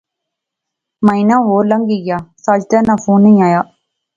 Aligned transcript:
مہینہ 1.05 1.35
ہور 1.47 1.63
لنگی 1.71 1.99
گیا، 2.05 2.17
ساجدے 2.43 2.79
ناں 2.87 2.99
فون 3.03 3.19
نی 3.23 3.33
آیا 3.45 3.61